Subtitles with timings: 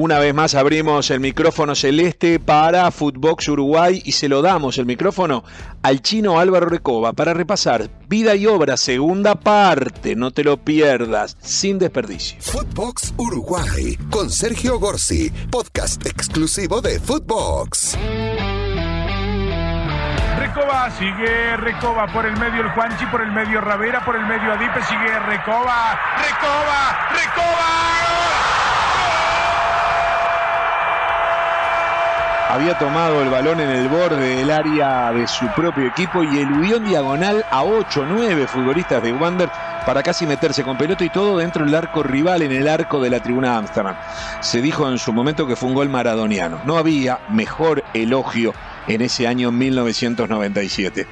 [0.00, 4.86] Una vez más abrimos el micrófono celeste para Footbox Uruguay y se lo damos el
[4.86, 5.42] micrófono
[5.82, 10.14] al chino Álvaro Recoba para repasar vida y obra, segunda parte.
[10.14, 12.40] No te lo pierdas, sin desperdicio.
[12.40, 17.98] Footbox Uruguay con Sergio Gorsi, podcast exclusivo de Footbox.
[20.38, 24.52] Recoba, sigue Recoba por el medio el Juanchi, por el medio Ravera, por el medio
[24.52, 28.37] Adipe, sigue Recoba, Recoba, Recoba.
[32.58, 36.78] Había tomado el balón en el borde del área de su propio equipo y eludió
[36.78, 39.48] en diagonal a 8 o 9 futbolistas de Wander
[39.88, 43.08] para casi meterse con pelota y todo dentro del arco rival en el arco de
[43.08, 43.96] la tribuna Amsterdam.
[44.42, 46.60] Se dijo en su momento que fue un gol maradoniano.
[46.66, 48.52] No había mejor elogio
[48.86, 51.06] en ese año 1997.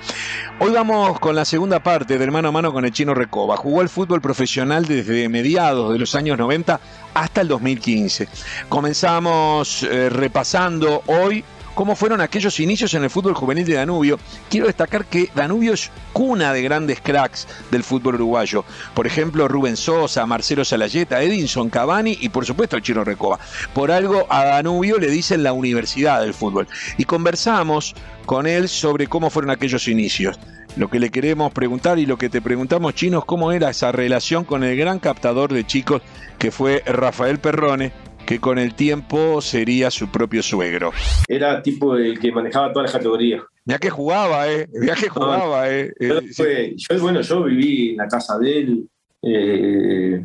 [0.60, 3.56] Hoy vamos con la segunda parte del mano a mano con el chino Recoba.
[3.56, 6.78] Jugó el fútbol profesional desde mediados de los años 90
[7.14, 8.28] hasta el 2015.
[8.68, 11.42] Comenzamos eh, repasando hoy
[11.76, 14.18] cómo fueron aquellos inicios en el fútbol juvenil de Danubio.
[14.48, 18.64] Quiero destacar que Danubio es cuna de grandes cracks del fútbol uruguayo.
[18.94, 23.38] Por ejemplo, Rubén Sosa, Marcelo Salayeta, Edinson Cavani y por supuesto el Chino Recoba.
[23.74, 26.66] Por algo a Danubio le dicen la universidad del fútbol.
[26.96, 30.40] Y conversamos con él sobre cómo fueron aquellos inicios.
[30.76, 34.44] Lo que le queremos preguntar y lo que te preguntamos, Chinos, cómo era esa relación
[34.44, 36.00] con el gran captador de chicos
[36.38, 37.92] que fue Rafael Perrone,
[38.26, 40.92] que con el tiempo sería su propio suegro.
[41.28, 43.42] Era tipo el que manejaba todas las categorías.
[43.64, 44.68] Ya que jugaba, ¿eh?
[44.82, 45.92] Ya que jugaba, ¿eh?
[45.98, 48.88] eh yo, bueno, yo viví en la casa de él.
[49.22, 50.24] Eh,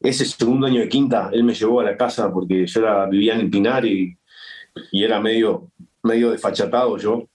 [0.00, 3.34] ese segundo año de quinta, él me llevó a la casa porque yo era, vivía
[3.34, 4.16] en el Pinar y,
[4.92, 5.68] y era medio,
[6.02, 7.26] medio desfachatado yo.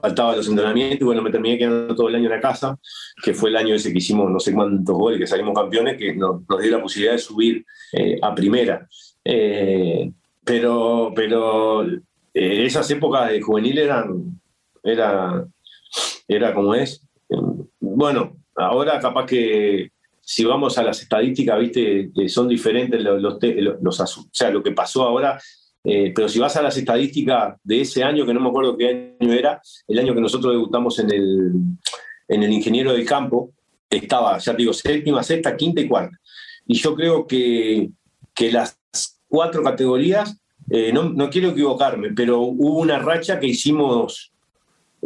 [0.00, 2.78] Faltaba los entrenamientos y bueno, me terminé quedando todo el año en la casa,
[3.22, 6.14] que fue el año ese que hicimos no sé cuántos goles, que salimos campeones, que
[6.14, 8.86] nos, dio la posibilidad de subir eh, a primera.
[9.28, 10.12] Eh,
[10.44, 12.00] pero pero eh,
[12.32, 14.40] esas épocas de juvenil eran,
[14.84, 15.44] era,
[16.28, 17.02] era como es.
[17.80, 24.28] Bueno, ahora capaz que si vamos a las estadísticas, viste, son diferentes los, los, o
[24.32, 25.38] sea, lo que pasó ahora
[25.88, 29.14] eh, pero si vas a las estadísticas de ese año, que no me acuerdo qué
[29.20, 31.52] año era, el año que nosotros debutamos en el,
[32.26, 33.52] en el Ingeniero del Campo,
[33.88, 36.18] estaba, ya digo, séptima, sexta, quinta y cuarta.
[36.66, 37.90] Y yo creo que,
[38.34, 38.75] que las
[39.28, 40.38] cuatro categorías,
[40.70, 44.32] eh, no, no, quiero equivocarme, pero hubo una racha que hicimos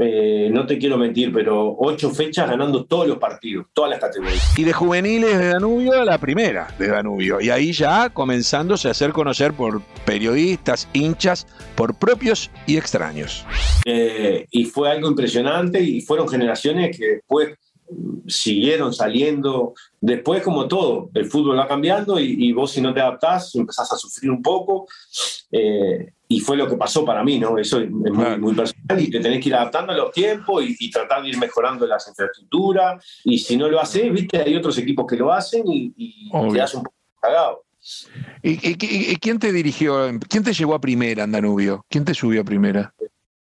[0.03, 4.59] eh, no te quiero mentir, pero ocho fechas ganando todos los partidos, todas las categorías.
[4.59, 7.39] Y de juveniles de Danubio, la primera de Danubio.
[7.41, 13.45] Y ahí ya comenzándose a hacer conocer por periodistas, hinchas, por propios y extraños.
[13.85, 17.59] Eh, y fue algo impresionante y fueron generaciones que después
[18.27, 19.75] siguieron saliendo.
[20.01, 23.97] Después, como todo, el fútbol va cambiando y, vos si no te adaptás empezás a
[23.97, 24.87] sufrir un poco.
[25.53, 27.59] Eh, y fue lo que pasó para mí, ¿no?
[27.59, 31.23] Eso es muy, personal y te tenés que ir adaptando a los tiempos y, tratar
[31.23, 33.05] de ir mejorando las infraestructuras.
[33.25, 36.75] Y si no lo haces, viste, hay otros equipos que lo hacen y, te das
[36.75, 37.65] un poco cagado.
[38.43, 41.85] ¿Y, quién te dirigió, quién te llevó a primera Danubio?
[41.89, 42.95] ¿Quién te subió a primera?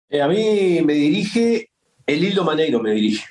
[0.09, 1.69] Eh, a mí me dirige,
[2.05, 3.25] el Hildo Maneiro me dirige.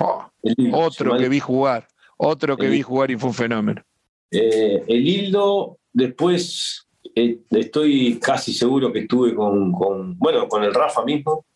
[0.00, 0.26] Oh,
[0.72, 3.82] otro que vi jugar, otro que vi jugar y fue un fenómeno.
[4.30, 9.72] Eh, el Hildo, después eh, estoy casi seguro que estuve con,
[10.18, 11.46] bueno, con el Rafa mismo.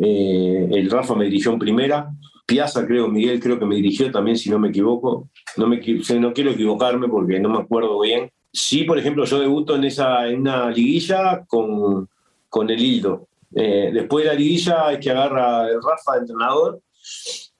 [0.00, 2.10] Eh, el Rafa me dirigió en primera.
[2.46, 5.28] Piazza, creo, Miguel, creo que me dirigió también, si no me equivoco.
[5.56, 5.80] No, me,
[6.20, 8.30] no quiero equivocarme porque no me acuerdo bien.
[8.52, 12.08] Sí, por ejemplo, yo debuto en, esa, en una liguilla con,
[12.48, 13.28] con el Hildo.
[13.54, 16.80] Eh, después de la liguilla es que agarra el Rafa de entrenador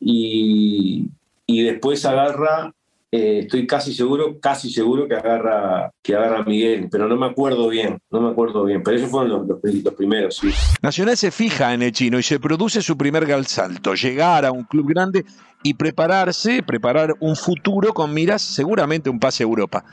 [0.00, 1.08] y,
[1.46, 2.72] y después agarra
[3.12, 7.26] eh, estoy casi seguro, casi seguro que agarra, que agarra a Miguel, pero no me
[7.26, 10.50] acuerdo bien, no me acuerdo bien, pero esos fueron los, los, primeros, sí.
[10.82, 14.64] Nacional se fija en el chino y se produce su primer salto, llegar a un
[14.64, 15.24] club grande
[15.62, 19.84] y prepararse, preparar un futuro con miras seguramente un pase a Europa.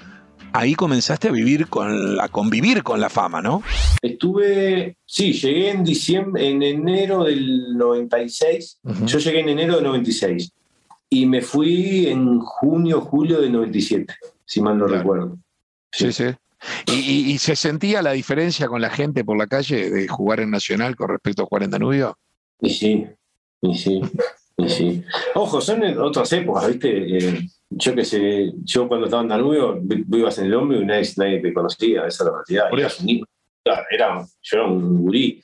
[0.54, 3.64] Ahí comenzaste a vivir con a convivir con la fama, ¿no?
[4.02, 8.80] Estuve, sí, llegué en diciembre, en enero del 96.
[9.06, 10.52] Yo llegué en enero del 96
[11.10, 14.14] y me fui en junio, julio de 97,
[14.46, 15.38] si mal no recuerdo.
[15.92, 16.26] Sí, sí.
[16.88, 20.96] ¿Y, se sentía la diferencia con la gente por la calle de jugar en Nacional
[20.96, 22.18] con respecto a jugar en Danubio?
[22.62, 23.06] Y sí,
[23.62, 24.02] y sí,
[24.58, 25.04] y sí.
[25.36, 27.18] Ojo, son otras épocas, ¿viste?
[27.18, 31.10] Eh, yo que sé, yo cuando estaba en Danubio, vivas en el hombre y nadie,
[31.18, 32.70] nadie te conocía, esa es la realidad.
[33.90, 35.42] Era, yo era un gurí.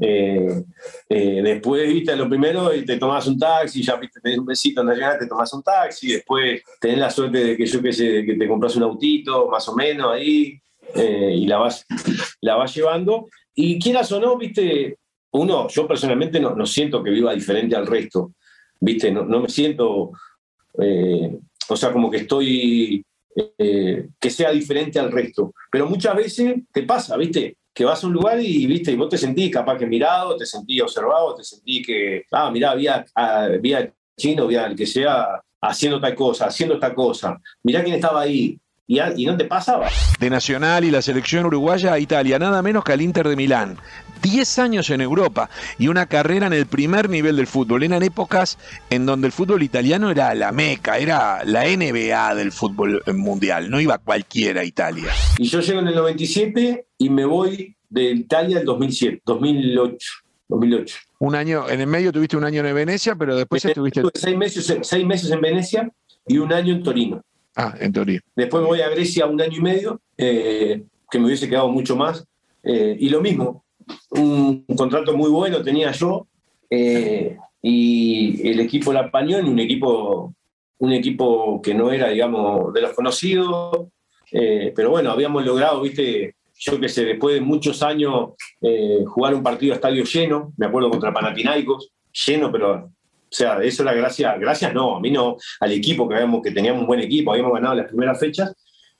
[0.00, 0.62] Eh,
[1.08, 4.98] eh, después, viste, lo primero, te tomas un taxi, ya viste, tenés un besito en
[4.98, 8.34] la te tomas un taxi, después tenés la suerte de que yo que sé, que
[8.34, 10.58] te compras un autito, más o menos ahí.
[10.94, 11.84] eh, y la vas,
[12.40, 13.28] la vas llevando.
[13.54, 14.98] Y quieras o no, viste,
[15.32, 18.32] uno, yo personalmente no, no siento que viva diferente al resto,
[18.80, 20.12] viste, no, no me siento,
[20.78, 21.38] eh,
[21.68, 23.04] o sea, como que estoy,
[23.58, 25.52] eh, que sea diferente al resto.
[25.70, 29.08] Pero muchas veces te pasa, viste, que vas a un lugar y, viste, y vos
[29.08, 33.92] te sentís capaz que mirado, te sentís observado, te sentís que, ah, mirá, había, había
[34.16, 37.40] chino, había el que sea haciendo tal cosa, haciendo esta cosa.
[37.62, 38.58] Mirá quién estaba ahí.
[38.86, 39.88] Y, y, no te pasaba.
[40.20, 43.78] De Nacional y la selección uruguaya a Italia, nada menos que al Inter de Milán.
[44.22, 47.82] 10 años en Europa y una carrera en el primer nivel del fútbol.
[47.82, 48.58] Eran épocas
[48.90, 53.80] en donde el fútbol italiano era la meca, era la NBA del fútbol mundial, no
[53.80, 55.10] iba cualquiera a Italia.
[55.38, 60.08] Y yo llego en el 97 y me voy de Italia el 2007, 2008.
[60.48, 60.96] 2008.
[61.20, 64.02] Un año, en el medio tuviste un año en Venecia, pero después estuviste...
[64.14, 65.90] seis meses, seis meses en Venecia
[66.26, 67.22] y un año en Torino.
[67.56, 68.20] Ah, en Torino.
[68.34, 71.94] Después me voy a Grecia un año y medio, eh, que me hubiese quedado mucho
[71.96, 72.26] más.
[72.62, 73.64] Eh, y lo mismo,
[74.10, 76.26] un, contrato muy bueno tenía yo,
[76.70, 80.34] eh, y el equipo la apañó en un equipo,
[80.78, 83.88] un equipo que no era, digamos, de los conocidos,
[84.30, 88.30] pero bueno, habíamos logrado, viste, yo que sé, después de muchos años
[89.06, 91.92] jugar un partido a estadio lleno, me acuerdo contra Panathinaikos,
[92.26, 92.90] lleno, pero
[93.34, 96.52] o sea, eso era gracias, gracias no, a mí no, al equipo que, habíamos, que
[96.52, 98.54] teníamos un buen equipo, habíamos ganado las primeras fechas.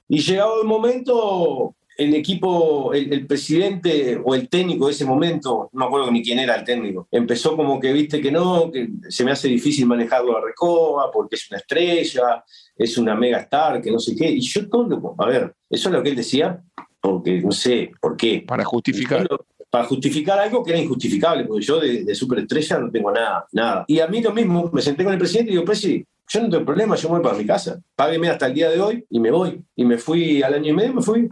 [0.08, 5.78] Y llegado el momento, el equipo, el, presidente o el técnico de ese momento, no
[5.78, 9.24] me acuerdo ni quién era el técnico, empezó como que viste que no, que se
[9.24, 12.44] me hace difícil manejarlo a Recoba porque es una estrella,
[12.76, 14.28] es una mega star, que no sé qué.
[14.28, 16.60] Y yo todo, a ver, eso es lo que él decía,
[17.00, 18.44] porque no sé por qué.
[18.44, 19.28] Para justificar
[19.74, 23.84] para justificar algo que era injustificable, porque yo de, superestrella no tengo nada, nada.
[23.88, 26.48] Y a mí lo mismo, me senté con el presidente y digo, presidente, yo no
[26.48, 27.80] tengo problema, yo me voy para mi casa.
[27.96, 29.64] Págueme hasta el día de hoy y me voy.
[29.74, 31.28] Y me fui al año y medio, me fui.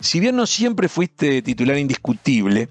[0.00, 2.70] Si bien no siempre fuiste titular indiscutible,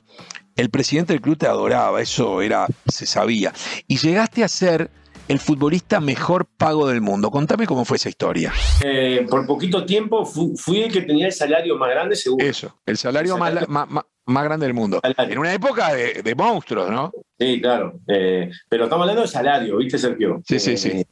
[0.55, 3.53] el presidente del club te adoraba, eso era, se sabía.
[3.87, 4.89] Y llegaste a ser
[5.27, 7.29] el futbolista mejor pago del mundo.
[7.29, 8.51] Contame cómo fue esa historia.
[8.83, 12.43] Eh, por poquito tiempo fui, el que tenía el salario más grande, seguro.
[12.43, 14.99] Eso, el salario, más, más grande del mundo.
[15.03, 17.11] En una época de, monstruos, ¿no?
[17.39, 17.99] Sí, claro.
[18.07, 20.41] Eh, pero estamos hablando de salario, ¿viste, Sergio?
[20.45, 20.89] Sí, sí, sí.
[20.89, 21.05] Eh,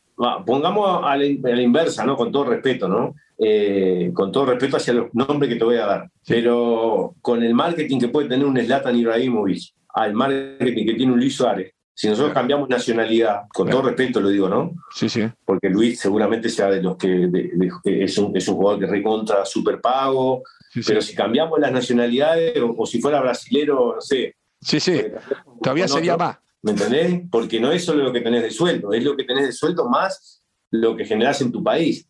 [0.45, 2.15] pongamos a la, inversa, ¿no?
[2.15, 3.15] Con todo respeto, ¿no?
[3.38, 6.10] Eh, con todo respeto hacia los nombres que te voy a dar.
[6.27, 11.19] Pero con el marketing que puede tener un Zlatan Ibrahimovic, al marketing que tiene un
[11.19, 14.71] Luis Suárez, si nosotros cambiamos nacionalidad, con todo respeto lo digo, ¿no?
[14.93, 15.29] Sí, sí.
[15.45, 17.29] Porque Luis seguramente sea de los que,
[17.83, 20.43] es, un, es un jugador que recontra super pago,
[20.87, 24.35] pero si cambiamos las nacionalidades, o, si fuera brasilero, no sé.
[24.59, 25.03] Sí, sí,
[25.61, 26.37] todavía sería más.
[26.63, 27.21] ¿Me entendés?
[27.29, 29.87] Porque no es solo lo que tenés de sueldo, es lo que tenés de sueldo
[29.89, 30.41] más
[30.71, 32.07] lo que generás en tu país.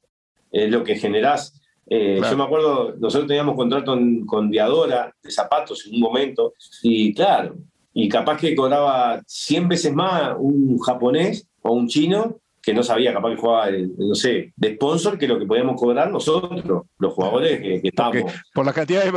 [0.51, 1.59] Es lo que generás.
[1.87, 7.13] Eh, yo me acuerdo, nosotros teníamos contrato con Diadora de zapatos en un momento, y
[7.13, 7.57] claro,
[7.93, 13.13] y capaz que cobraba 100 veces más un japonés o un chino que no sabía,
[13.13, 13.67] capaz que jugaba,
[13.97, 16.63] no sé, de sponsor que lo que podíamos cobrar nosotros,
[16.97, 18.31] los jugadores que, estábamos.
[18.53, 19.11] Por la, cantidad de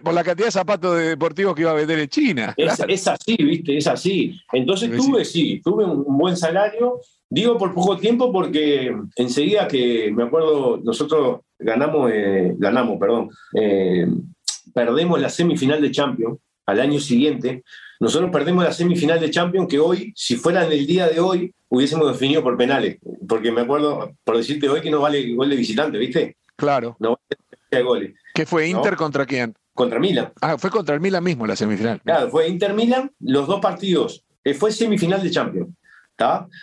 [0.00, 2.54] por la cantidad de zapatos deportivos que iba a vender en China.
[2.56, 3.76] Es, así, ¿viste?
[3.76, 4.40] Es así.
[4.52, 7.00] Entonces tuve, sí, tuve un, buen salario.
[7.28, 14.06] Digo por poco tiempo porque enseguida que me acuerdo, nosotros ganamos, eh, ganamos, perdón, eh,
[14.72, 17.62] perdemos la semifinal de Champions al año siguiente.
[18.00, 21.52] Nosotros perdemos la semifinal de Champions que hoy, si fuera en el día de hoy,
[21.68, 22.98] hubiésemos definido por penales.
[23.28, 26.36] Porque me acuerdo, por decirte hoy, que no vale gol de visitante, ¿viste?
[26.56, 26.96] Claro.
[26.98, 27.18] No
[27.70, 28.14] vale goles.
[28.34, 29.54] ¿Qué fue Inter contra quién?
[29.72, 30.32] Contra Milan.
[30.40, 32.00] Ah, fue contra el Milan mismo la semifinal.
[32.02, 34.24] Claro, fue Inter-Milan, los dos partidos.
[34.44, 35.68] Eh, fue semifinal de Champions.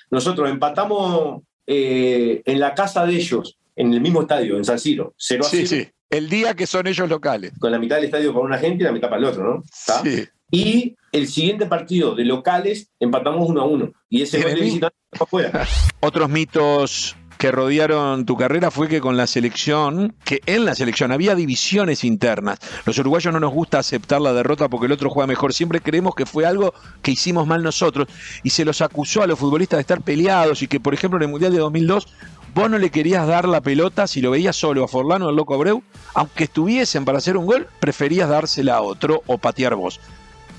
[0.10, 5.14] Nosotros empatamos eh, en la casa de ellos, en el mismo estadio, en San Siro,
[5.18, 5.68] 0 a 0.
[5.68, 5.90] Sí, sí.
[6.12, 7.54] El día que son ellos locales.
[7.58, 9.64] Con la mitad del estadio para una gente y la mitad para el otro, ¿no?
[9.72, 10.28] Sí.
[10.52, 13.94] Y el siguiente partido de locales empatamos uno a uno.
[14.10, 15.66] Y ese fue de visitante afuera.
[16.02, 21.12] Otros mitos que rodearon tu carrera fue que con la selección, que en la selección
[21.12, 22.60] había divisiones internas.
[22.86, 25.54] Los uruguayos no nos gusta aceptar la derrota porque el otro juega mejor.
[25.54, 28.10] Siempre creemos que fue algo que hicimos mal nosotros.
[28.44, 31.24] Y se los acusó a los futbolistas de estar peleados y que, por ejemplo, en
[31.24, 32.08] el Mundial de 2002
[32.54, 35.36] vos no le querías dar la pelota si lo veías solo a Forlano o al
[35.36, 40.00] Loco Abreu, aunque estuviesen para hacer un gol, preferías dársela a otro o patear vos.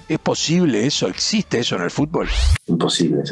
[0.09, 1.07] ¿Es posible eso?
[1.09, 2.29] ¿Existe eso en el fútbol?
[2.67, 3.23] Imposible.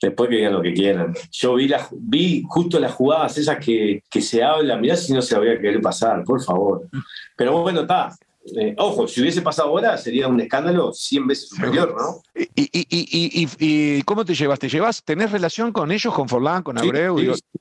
[0.00, 1.14] Después que digan lo que quieran.
[1.32, 4.80] Yo vi, la, vi justo las jugadas esas que, se hablan.
[4.80, 6.88] Mirá si no se había querer pasar, por favor.
[7.36, 8.14] Pero bueno, está.
[8.56, 12.22] Eh, ojo, si hubiese pasado ahora sería un escándalo 100 veces superior, ¿no?
[12.54, 14.58] ¿Y, cómo te llevas?
[14.58, 15.02] ¿Te llevas?
[15.02, 17.18] ¿Tenés relación con ellos, con Forlán, con Abreu?
[17.18, 17.58] Sí, sí,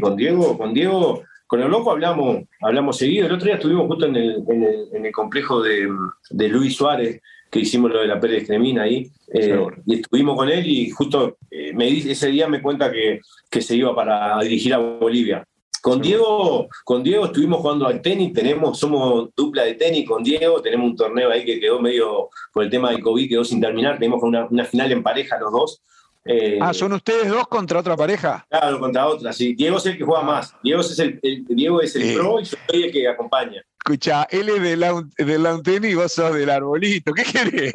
[0.00, 3.26] con Diego, con Diego con el loco hablamos, hablamos seguido.
[3.26, 4.44] El otro día estuvimos justo en el,
[4.92, 5.88] en el, complejo de,
[6.28, 10.50] de, Luis Suárez, que hicimos lo de la Pérez Cremina ahí, eh, y estuvimos con
[10.50, 14.74] él y justo eh, me, ese día me cuenta que, que se iba para dirigir
[14.74, 15.42] a Bolivia.
[15.80, 20.60] Con Diego, con Diego estuvimos jugando al tenis, tenemos, somos dupla de tenis con Diego,
[20.60, 23.98] tenemos un torneo ahí que quedó medio, por el tema del COVID, quedó sin terminar,
[23.98, 25.82] tenemos una, una final en pareja los dos.
[26.24, 28.46] Eh, ah, ¿son ustedes dos contra otra pareja?
[28.50, 29.54] Claro, contra otra, sí.
[29.54, 30.54] Diego es el que juega más.
[30.62, 33.62] Diego es el, Diego es el pro y yo soy el que acompaña.
[33.78, 37.14] Escucha, él es del lawn, del tenis y vos sos del arbolito.
[37.14, 37.72] ¿Qué querés?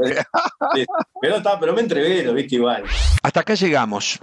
[1.21, 2.83] pero, está, pero me entrevero, viste, igual.
[3.23, 4.19] Hasta acá llegamos.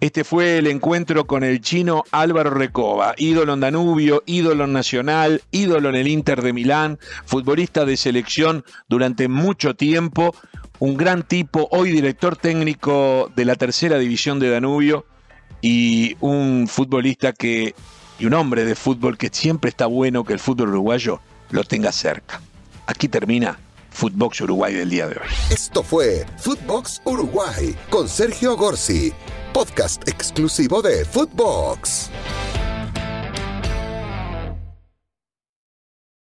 [0.00, 5.88] Este fue el encuentro con el chino Álvaro Recoba, ídolo en Danubio, ídolo nacional, ídolo
[5.88, 10.36] en el Inter de Milán, futbolista de selección durante mucho tiempo,
[10.80, 15.06] un gran tipo, hoy director técnico de la tercera división de Danubio
[15.60, 17.74] y un futbolista que,
[18.18, 21.20] y un hombre de fútbol que siempre está bueno que el fútbol uruguayo
[21.50, 22.40] lo tenga cerca.
[22.86, 23.58] Aquí termina
[23.90, 25.28] Footbox Uruguay del día de hoy.
[25.50, 29.12] Esto fue Footbox Uruguay con Sergio Gorsi,
[29.52, 32.10] podcast exclusivo de Footbox.